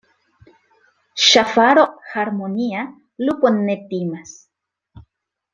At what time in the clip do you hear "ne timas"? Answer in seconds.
3.69-4.37